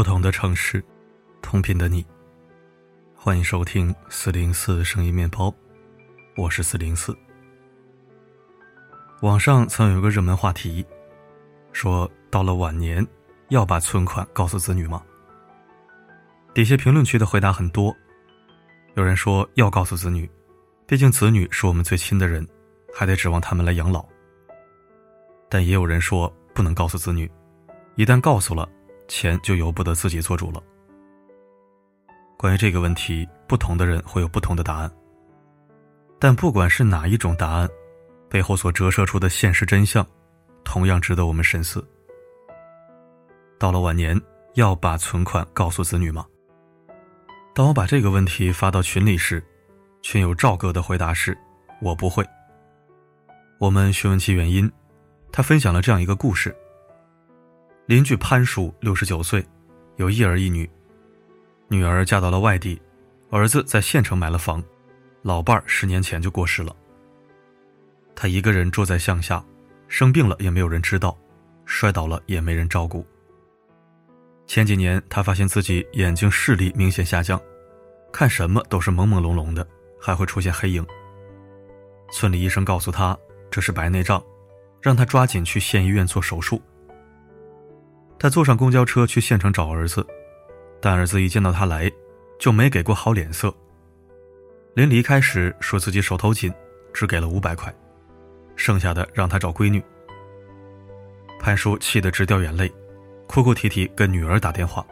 [0.00, 0.82] 不同的城市，
[1.42, 2.02] 同频的你。
[3.14, 5.54] 欢迎收听四零四声音面包，
[6.38, 7.14] 我是四零四。
[9.20, 10.82] 网上曾有一个热门话题，
[11.74, 13.06] 说到了晚年
[13.50, 15.02] 要把存款告诉子女吗？
[16.54, 17.94] 底下评论区的回答很多，
[18.94, 20.26] 有人说要告诉子女，
[20.86, 22.48] 毕竟子女是我们最亲的人，
[22.94, 24.02] 还得指望他们来养老。
[25.50, 27.30] 但也有人说不能告诉子女，
[27.96, 28.66] 一旦告诉了，
[29.10, 30.62] 钱就由不得自己做主了。
[32.38, 34.90] 关于这个问题，不同的人会有不同的答案。
[36.18, 37.68] 但不管是哪一种答案，
[38.28, 40.06] 背后所折射出的现实真相，
[40.62, 41.84] 同样值得我们深思。
[43.58, 44.18] 到了晚年，
[44.54, 46.24] 要把存款告诉子女吗？
[47.52, 49.42] 当我把这个问题发到群里时，
[50.02, 51.36] 群友赵哥的回答是
[51.82, 52.24] ：“我不会。”
[53.58, 54.70] 我们询问其原因，
[55.32, 56.56] 他分享了这样一个故事：
[57.90, 59.44] 邻居潘叔六十九岁，
[59.96, 60.70] 有一儿一女，
[61.66, 62.80] 女儿嫁到了外地，
[63.30, 64.62] 儿子在县城买了房，
[65.22, 66.72] 老伴儿十年前就过世了。
[68.14, 69.44] 他一个人住在乡下，
[69.88, 71.18] 生病了也没有人知道，
[71.64, 73.04] 摔倒了也没人照顾。
[74.46, 77.42] 前几年，他发现自己眼睛视力明显下降，
[78.12, 79.66] 看什么都是朦朦胧胧的，
[80.00, 80.86] 还会出现黑影。
[82.12, 83.18] 村里医生告诉他
[83.50, 84.22] 这是白内障，
[84.80, 86.62] 让他抓紧去县医院做手术。
[88.20, 90.06] 他坐上公交车去县城找儿子，
[90.78, 91.90] 但儿子一见到他来，
[92.38, 93.52] 就没给过好脸色。
[94.74, 96.52] 临离开时说自己手头紧，
[96.92, 97.74] 只给了五百块，
[98.56, 99.82] 剩下的让他找闺女。
[101.40, 102.70] 潘叔气得直掉眼泪。
[103.26, 104.84] 哭哭啼啼跟女儿打电话。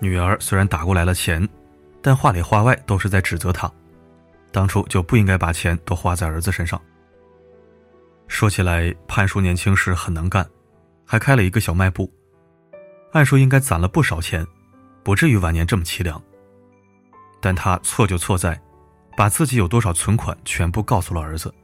[0.00, 1.48] 女儿虽然打过来了钱，
[2.02, 3.70] 但话里话外都是在指责他，
[4.50, 6.78] 当初就不应该把钱都花在儿子身上。
[8.26, 10.44] 说起来，潘叔年轻时很能干，
[11.04, 12.12] 还开了一个小卖部，
[13.12, 14.46] 按说应该攒了不少钱，
[15.02, 16.20] 不至于晚年这么凄凉。
[17.40, 18.60] 但他错就错在，
[19.16, 21.54] 把自己有多少存款全部告诉了儿子。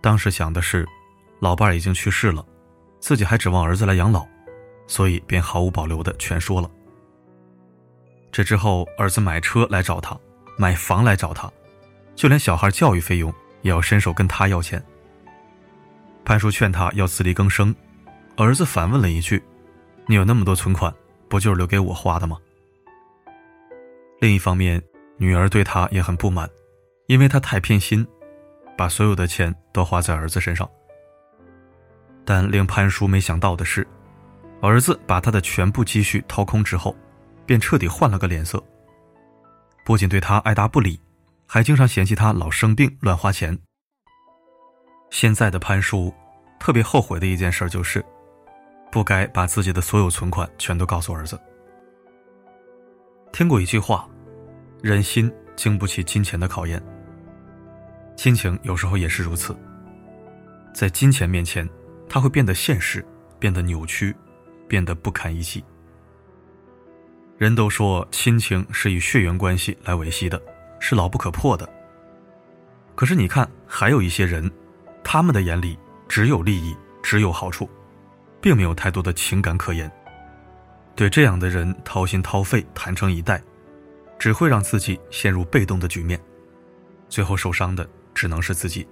[0.00, 0.86] 当时想的是，
[1.40, 2.44] 老伴已经去世了。
[3.00, 4.26] 自己还指望儿子来养老，
[4.88, 6.68] 所以便毫无保留的全说了。
[8.32, 10.18] 这之后，儿子买车来找他，
[10.56, 11.50] 买房来找他，
[12.16, 13.32] 就连小孩教育费用
[13.62, 14.82] 也要伸手跟他要钱。
[16.24, 17.74] 潘叔劝他要自力更生，
[18.38, 19.42] 儿子反问了一句
[20.06, 20.94] ：“你有那么多存款，
[21.28, 22.38] 不就是留给我花的吗？”
[24.20, 24.80] 另一方面，
[25.16, 26.48] 女儿对他也很不满，
[27.08, 28.06] 因为他太偏心，
[28.76, 30.70] 把所有的钱都花在儿子身上。
[32.24, 33.84] 但令潘叔没想到的是，
[34.62, 36.94] 儿子把他的全部积蓄掏空之后，
[37.44, 38.62] 便彻底换了个脸色。
[39.84, 41.00] 不仅对他爱答不理，
[41.44, 43.58] 还经常嫌弃他老生病乱花钱。
[45.10, 46.14] 现在的潘叔
[46.60, 48.04] 特别后悔的一件事就是，
[48.90, 51.38] 不该把自己的所有存款全都告诉儿子。
[53.32, 54.08] 听过一句话，
[54.82, 56.82] 人心经不起金钱的考验，
[58.16, 59.56] 亲情有时候也是如此，
[60.72, 61.68] 在金钱面前。
[62.10, 63.04] 他会变得现实，
[63.38, 64.16] 变得扭曲，
[64.66, 65.62] 变得不堪一击。
[67.36, 70.40] 人都说亲情是以血缘关系来维系的，
[70.80, 71.68] 是牢不可破的。
[72.94, 74.50] 可是你看，还有一些人，
[75.04, 75.78] 他们的眼里
[76.08, 77.68] 只有利益，只有好处，
[78.40, 79.90] 并没有太多的情感可言。
[80.94, 83.40] 对这样的人掏心掏肺、坦诚以待，
[84.18, 86.20] 只会让自己陷入被动的局面，
[87.08, 88.86] 最后受伤的只能是自己。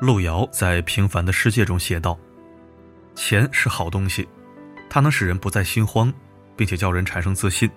[0.00, 2.18] 路遥在《平凡的世界》中写道
[3.14, 4.26] ：“钱是好东西，
[4.88, 6.12] 它能使人不再心慌，
[6.56, 7.70] 并且叫人产生自信。”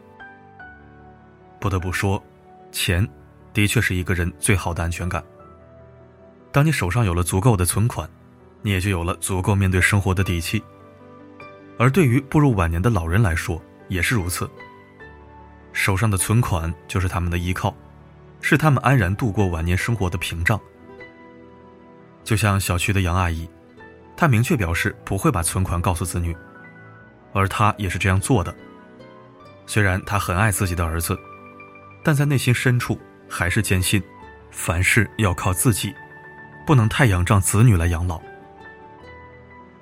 [1.60, 2.24] 不得不说，
[2.72, 3.06] 钱
[3.54, 5.24] 的确是一个人最好的安全感。
[6.52, 8.10] 当你手上有了足够的存款，
[8.62, 10.62] 你也就有了足够面对生活的底气。
[11.78, 14.50] 而对于步入晚年的老人来说，也是如此。
[15.74, 17.76] 手上的存款就是他们的依靠，
[18.42, 20.60] 是他们安然度过晚年生活的屏障。
[22.24, 23.50] 就像小区的杨阿姨，
[24.16, 26.36] 她明确表示不会把存款告诉子女，
[27.34, 28.54] 而她也是这样做的。
[29.66, 31.18] 虽然她很爱自己的儿子，
[32.04, 34.04] 但在内心深处还是坚信，
[34.52, 35.92] 凡事要靠自己，
[36.68, 38.22] 不能太仰仗子女来养老。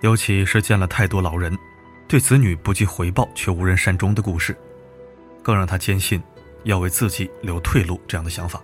[0.02, 1.58] 尤其是见了太多老人
[2.08, 4.58] 对子女不计回报却无人善终的故事，
[5.44, 6.22] 更让他坚信
[6.64, 8.62] 要为自己留退路这样的想法。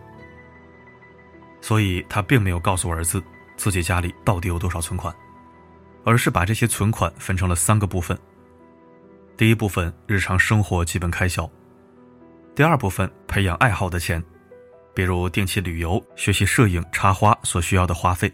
[1.62, 3.24] 所以他并没有告诉儿子。
[3.58, 5.16] 自己家里到底有多少存款，
[6.04, 8.20] 而是把这些存款分成了三个部分。
[9.38, 11.50] 第一部分日常生活基本开销，
[12.54, 14.22] 第二部分培养爱好的钱，
[14.94, 18.30] 比如定期旅游、学习摄影、插花所需要的花费。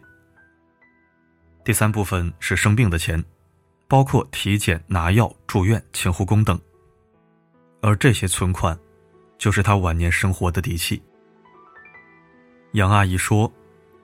[1.64, 3.24] 第三部分是生病的钱，
[3.88, 6.60] 包括体检、拿药、住院、请护工等。
[7.82, 8.78] 而这些存款，
[9.38, 11.02] 就是他晚年生活的底气。
[12.74, 13.52] 杨阿姨说：“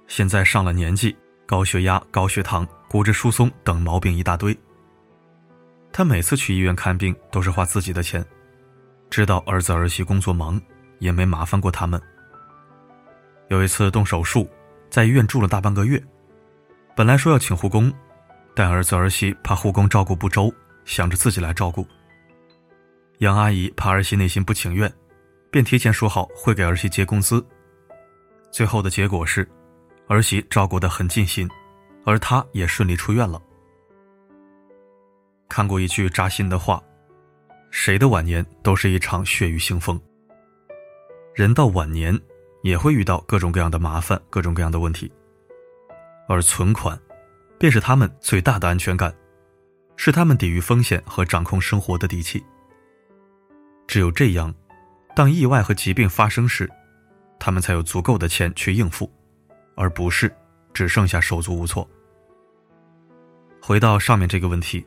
[0.07, 1.15] 现在上了年纪，
[1.45, 4.57] 高血压、高血糖、骨质疏松等毛病一大堆。
[5.91, 8.23] 她每次去医院看病都是花自己的钱，
[9.09, 10.61] 知道儿子儿媳工作忙，
[10.99, 11.99] 也没麻烦过他们。
[13.47, 14.47] 有一次动手术，
[14.89, 16.03] 在医院住了大半个月，
[16.97, 17.93] 本来说要请护工，
[18.55, 20.51] 但儿子儿媳怕护工照顾不周，
[20.83, 21.87] 想着自己来照顾。
[23.19, 24.91] 杨阿姨怕儿媳内心不情愿，
[25.51, 27.45] 便提前说好会给儿媳结工资。”
[28.49, 29.47] 最后的结果是，
[30.07, 31.47] 儿媳照顾得很尽心，
[32.03, 33.39] 而她也顺利出院了。
[35.47, 36.81] 看过一句扎心的话
[37.69, 40.01] ：“谁的晚年都是一场血雨腥风。”
[41.35, 42.19] 人到晚年
[42.63, 45.11] 也会遇到各种各样的麻烦、各种各样的问题，
[46.27, 46.99] 而存款，
[47.57, 49.13] 便是他们最大的安全感，
[49.95, 52.43] 是他们抵御风险和掌控生活的底气。
[53.87, 54.53] 只有这样，
[55.15, 56.69] 当意外和疾病发生时，
[57.39, 59.11] 他们才有足够的钱去应付，
[59.75, 60.33] 而不是
[60.73, 61.87] 只剩下手足无措。
[63.61, 64.85] 回到上面这个问题，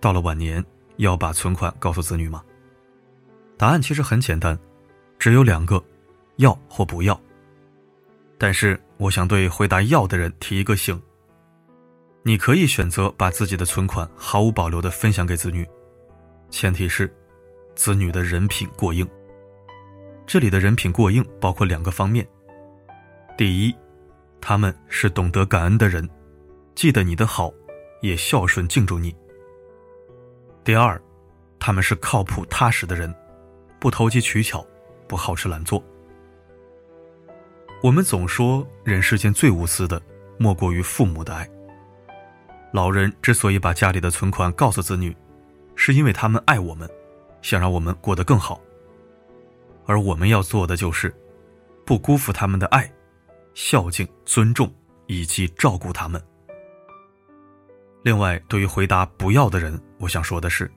[0.00, 0.64] 到了晚年
[0.96, 2.42] 要把存款告诉子女吗？
[3.58, 4.58] 答案其实很简单，
[5.18, 5.82] 只有两个：
[6.36, 7.20] 要或不要。
[8.38, 11.00] 但是我想对回答要的人提一个醒：
[12.22, 15.66] 你可以选择把自己的存款毫无保留的分享给子女，
[16.50, 17.10] 前提是
[17.74, 19.08] 子女的人品过硬。
[20.26, 22.26] 这里的人品过硬包括两个方面：
[23.38, 23.74] 第一，
[24.40, 26.08] 他们是懂得感恩的人，
[26.74, 27.52] 记得你的好，
[28.02, 29.10] 也孝顺敬重你；
[30.64, 31.00] 第二，
[31.58, 33.14] 他们是靠谱踏实的人，
[33.78, 34.66] 不投机取巧，
[35.06, 35.82] 不好吃懒做。
[37.82, 40.00] 我们总说人世间最无私的，
[40.38, 41.48] 莫过于父母的爱。
[42.72, 45.14] 老人之所以把家里的存款告诉子女，
[45.74, 46.88] 是因为他们爱我们，
[47.42, 48.60] 想让我们过得更好。
[49.84, 51.14] 而我们要做的就是，
[51.84, 52.90] 不辜负他们的爱，
[53.54, 54.72] 孝敬、尊重
[55.06, 56.20] 以及照顾他们。
[58.02, 60.70] 另外，对于回答不要的人，我想说的是，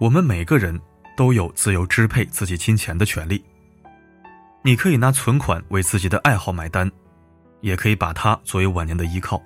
[0.00, 0.80] 我们每个人
[1.16, 3.44] 都有自由支配自己金钱的权利。
[4.62, 6.90] 你可以拿存款为自己的爱好买单，
[7.60, 9.42] 也可以把它作为晚年的依靠，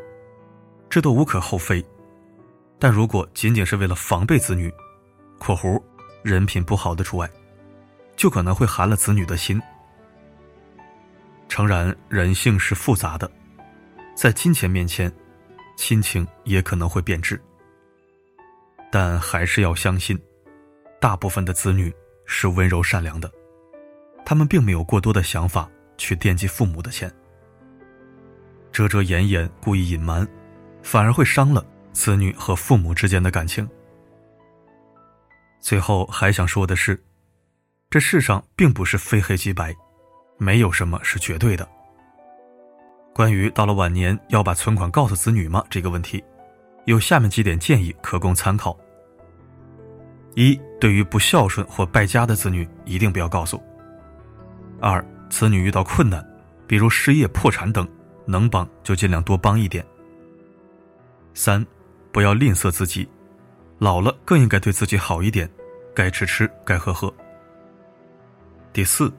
[0.89, 1.85] 这都无可厚非。
[2.79, 4.73] 但如果仅仅是为了防备子女
[5.39, 5.83] （括弧
[6.23, 7.29] 人品不好的除外）。
[8.17, 9.61] 就可能会寒了子女的心。
[11.51, 13.31] 诚然，人性是复杂的，
[14.15, 15.13] 在金钱面前，
[15.77, 17.39] 亲情也可能会变质。
[18.91, 20.19] 但还是要相信，
[20.99, 23.31] 大部分的子女是温柔善良的，
[24.27, 27.11] 他们并没有过多的想法去惦记父母的钱，
[28.73, 30.27] 遮遮掩掩、故意隐瞒，
[30.83, 33.67] 反而会伤了子女和父母之间的感情。
[35.61, 37.01] 最后还想说的是。
[37.89, 39.73] 这世上并不是非黑即白，
[40.39, 41.67] 没有什么是绝对的。
[43.15, 46.23] 关于到了晚年要把存款告诉子女吗这个问题，
[46.87, 48.77] 有下面几点建议可供参考：
[50.35, 53.57] 一、对于不孝顺或败家的子女，一定不要告诉；
[54.81, 56.25] 二、子女遇到困难，
[56.67, 57.87] 比如失业、破产等，
[58.27, 59.85] 能帮就尽量多帮一点；
[61.35, 61.65] 三、
[62.13, 63.09] 不要吝啬自己，
[63.79, 65.51] 老了更应该对自己好一点，
[65.95, 67.13] 该吃吃，该喝喝。
[68.73, 69.13] 第四，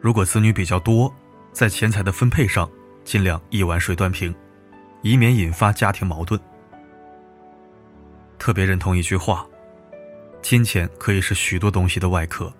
[0.00, 1.12] 如果子女比较多，
[1.52, 2.70] 在钱财的分配上
[3.04, 4.34] 尽量一碗水端平，
[5.02, 6.40] 以免引发家庭矛盾。
[8.38, 9.46] 特别认同一句话：
[10.40, 12.52] 金钱可以是许多东西的外壳，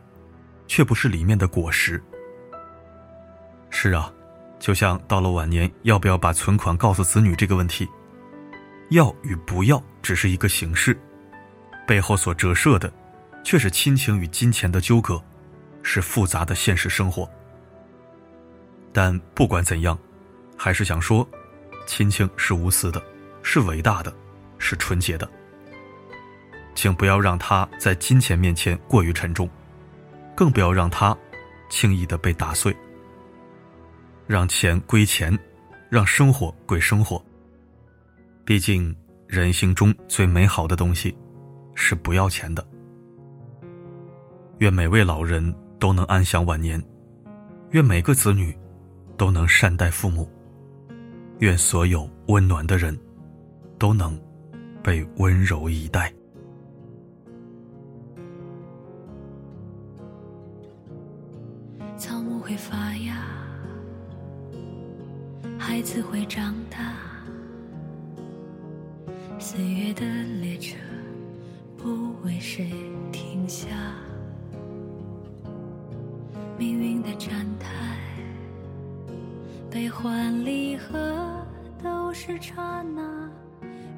[0.70, 2.00] 却不是里面的果实。
[3.70, 4.08] 是啊，
[4.60, 7.88] 就像到了晚年要不要把存款告诉子女这个问题，
[8.90, 10.96] 要与不要只是一个形式，
[11.88, 12.92] 背后所折射的，
[13.42, 15.20] 却是亲情与金钱的纠葛。
[15.82, 17.28] 是复杂的现实生活，
[18.92, 19.98] 但不管怎样，
[20.54, 21.26] 还是想说，
[21.86, 23.02] 亲情是无私的，
[23.42, 24.14] 是伟大的，
[24.58, 25.26] 是纯洁的。
[26.74, 29.48] 请不要让它在金钱面前过于沉重，
[30.40, 31.14] 更不要让它
[31.68, 32.74] 轻易的被打碎。
[34.26, 35.38] 让钱归钱，
[35.90, 37.22] 让生活归生活。
[38.42, 41.14] 毕竟，人性中最美好的东西，
[41.74, 42.66] 是不要钱的。
[44.60, 45.54] 愿每位老人。
[45.80, 46.78] 都能安享晚年，
[47.70, 48.54] 愿每个子女
[49.16, 50.30] 都能善待父母，
[51.38, 52.94] 愿所有温暖的人
[53.78, 54.20] 都能
[54.82, 56.12] 被温柔以待。
[65.92, 66.94] 子会长大，
[69.40, 70.06] 岁月的
[70.40, 70.76] 列车
[71.76, 72.72] 不为谁
[73.10, 73.66] 停下，
[76.56, 77.98] 命运的站台，
[79.68, 81.44] 悲欢离合
[81.82, 83.28] 都是刹那，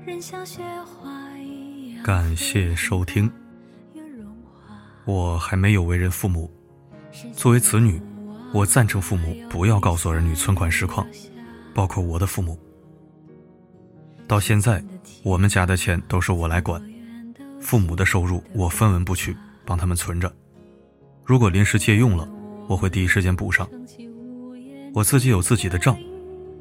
[0.06, 2.02] 人像雪花一样。
[2.02, 3.30] 感谢收听。
[5.04, 6.50] 我还没有为人父母，
[7.34, 8.00] 作为子女，
[8.54, 11.06] 我赞成父母不要告诉儿女存款实况，
[11.74, 12.58] 包括我的父母。
[14.26, 14.82] 到现在，
[15.22, 16.82] 我们家的钱都是我来管，
[17.60, 20.32] 父母的收入我分文不取，帮他们存着。
[21.24, 22.28] 如果临时借用了，
[22.68, 23.68] 我会第一时间补上。
[24.94, 25.98] 我自己有自己的账，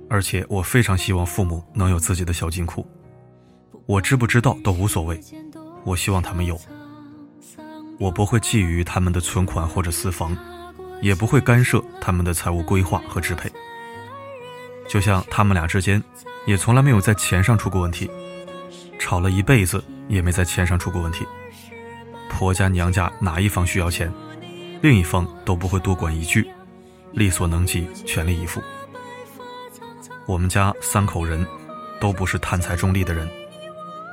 [0.10, 2.86] 而且我非常希望父母能有自己的小金库。
[3.86, 5.20] 我知不知道都无所谓，
[5.84, 6.60] 我希望他们有。
[8.00, 10.36] 我不会觊觎他们的存款或者私房，
[11.02, 13.52] 也不会干涉他们的财务规划和支配。
[14.92, 16.04] 就像他们俩之间，
[16.46, 18.12] 也从来没有在钱上出过问题，
[19.00, 21.26] 吵了一辈子也没在钱上出过问题。
[22.30, 24.12] 婆家娘家哪一方需要钱，
[24.82, 26.46] 另一方都不会多管一句，
[27.14, 28.62] 力所能及，全力以赴。
[30.26, 31.48] 我们家三口人，
[32.02, 33.30] 都不是贪财重利的人，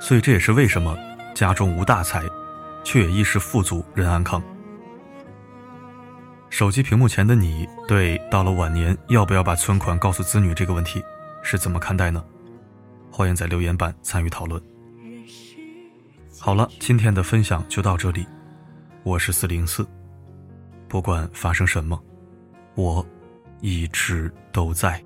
[0.00, 0.96] 所以这也是为什么
[1.34, 2.22] 家中无大财。
[2.84, 4.40] 却也衣食富足，人安康。
[6.50, 11.02] 手机屏幕前的你，对到了晚年要不要把存款告诉子女这个问题，
[11.42, 12.24] 是怎么看待呢？
[13.10, 14.60] 欢迎在留言板参与讨论。
[16.40, 18.26] 好了，今天的分享就到这里，
[19.02, 19.86] 我是四零四，
[20.88, 22.02] 不管发生什么，
[22.74, 23.06] 我
[23.60, 25.02] 一直都在。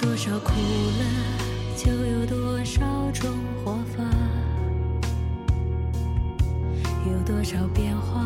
[0.00, 0.52] 多少苦
[0.98, 1.04] 乐，
[1.76, 2.80] 就有多少
[3.12, 3.30] 种
[3.62, 4.02] 活法；
[7.06, 8.24] 有多少变化，